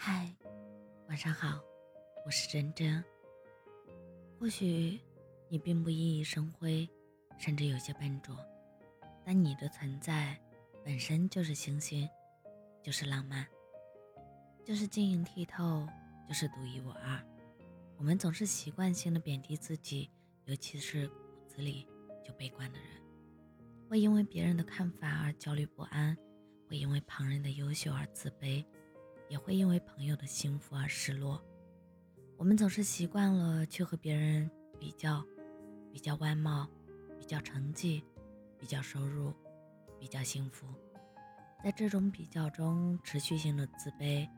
[0.00, 0.32] 嗨，
[1.08, 1.60] 晚上好，
[2.24, 3.04] 我是真真。
[4.38, 5.00] 或许
[5.48, 6.88] 你并不熠熠生辉，
[7.36, 8.38] 甚至有些笨拙，
[9.24, 10.38] 但你的存在
[10.84, 12.08] 本身就是星星，
[12.80, 13.44] 就是浪漫，
[14.64, 15.84] 就是晶莹剔透，
[16.28, 17.20] 就是独一无二。
[17.96, 20.08] 我们总是习惯性的贬低自己，
[20.44, 21.14] 尤其是骨
[21.48, 21.88] 子里
[22.24, 22.88] 就悲观的人，
[23.90, 26.16] 会因为别人的看法而焦虑不安，
[26.68, 28.64] 会因为旁人的优秀而自卑。
[29.28, 31.42] 也会因为朋友的幸福而失落。
[32.36, 35.24] 我们总是习惯了去和别人比较，
[35.92, 36.68] 比较外貌，
[37.18, 38.04] 比较成绩，
[38.58, 39.32] 比较收入，
[39.98, 40.66] 比较幸福。
[41.62, 44.28] 在这种比较中持续性的自卑。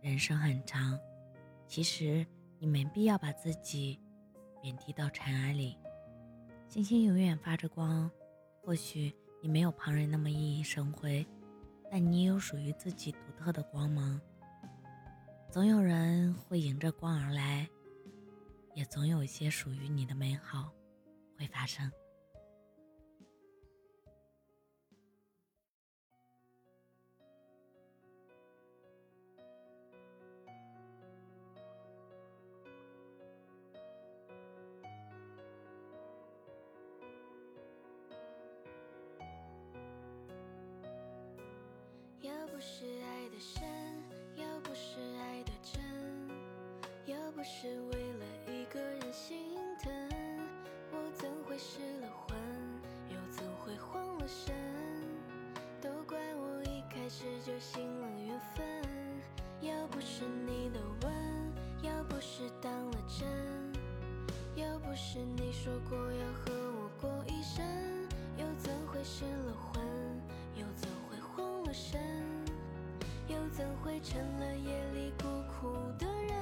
[0.00, 0.98] 人生很长，
[1.66, 2.26] 其实
[2.58, 4.00] 你没必要把自己
[4.60, 5.78] 贬低到尘埃里。
[6.68, 8.10] 星星永远发着光，
[8.62, 11.26] 或许你没有旁人那么熠熠生辉。
[11.94, 14.18] 但你有属于自己独特的光芒，
[15.50, 17.68] 总有人会迎着光而来，
[18.72, 20.72] 也总有一些属于你的美好
[21.36, 21.92] 会发生。
[42.62, 43.64] 是爱的深，
[44.36, 45.82] 要不是爱的真，
[47.12, 49.92] 要不是为了一个人心疼，
[50.92, 52.38] 我怎会失了魂，
[53.08, 54.54] 又怎会慌了神？
[55.80, 58.64] 都怪我一开始就信了缘分。
[59.60, 61.12] 要不是你的吻，
[61.82, 63.26] 要不是当了真，
[64.54, 65.98] 要不是你说过
[73.54, 76.32] 怎会成了夜里孤苦的人？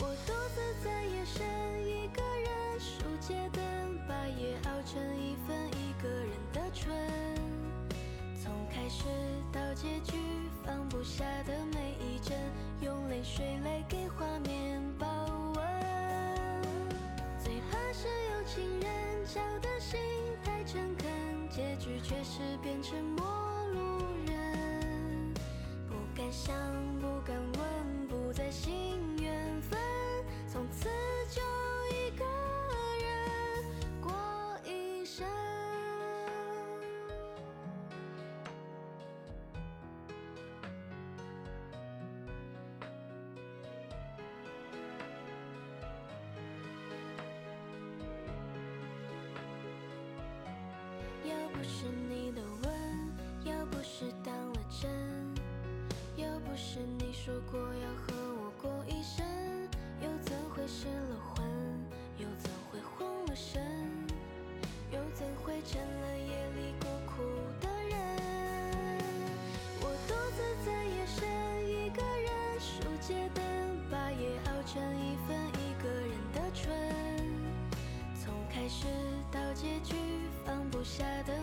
[0.00, 1.46] 我独自在夜深，
[1.86, 3.62] 一个人数街灯，
[4.08, 6.92] 把夜熬成一份一个人的春。
[8.42, 9.04] 从开始
[9.52, 10.16] 到结局，
[10.64, 12.36] 放不下的每一帧，
[12.80, 15.06] 用泪水来给画面保
[15.54, 15.62] 温。
[17.38, 20.13] 最怕是有情人叫的心。
[21.84, 23.26] 结局却是变成陌
[23.74, 25.34] 路人，
[25.86, 26.56] 不敢想，
[26.98, 29.78] 不敢问，不再信缘分，
[30.48, 30.88] 从此
[51.66, 52.72] 是你的吻，
[53.44, 54.90] 要不是当了真，
[56.16, 59.24] 要不是你说过要和我过一生，
[60.02, 61.44] 又怎会失了魂，
[62.18, 63.62] 又怎会慌了神，
[64.92, 67.22] 又怎会成了夜里孤苦
[67.60, 67.96] 的人？
[69.80, 71.26] 我独自在夜深，
[71.66, 73.42] 一个人数街灯，
[73.90, 76.62] 把夜熬成一份一个人的春。
[78.14, 78.86] 从开始
[79.32, 79.94] 到结局。
[80.46, 81.33] 放不下的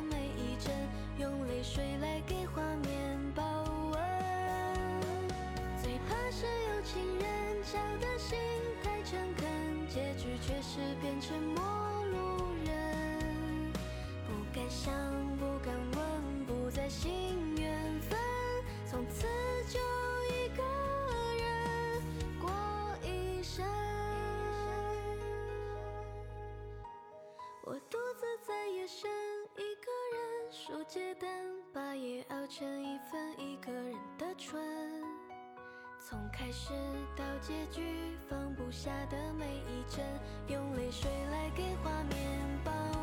[9.93, 11.61] 结局却是变成陌
[12.05, 13.73] 路人。
[14.25, 14.93] 不敢想，
[15.37, 17.11] 不敢问，不再信
[17.57, 18.17] 缘分，
[18.89, 19.27] 从此
[19.67, 19.79] 就
[20.33, 20.63] 一个
[21.35, 22.01] 人
[22.39, 22.49] 过
[23.05, 23.65] 一生。
[27.65, 29.11] 我独自在夜深。
[29.57, 31.29] 一个人数街灯，
[31.73, 34.63] 把夜熬成一份一个人的春。
[35.99, 36.71] 从开始
[37.15, 37.81] 到结局，
[38.71, 40.03] 下的每一帧，
[40.47, 42.17] 用泪水来给画面
[42.63, 43.00] 包。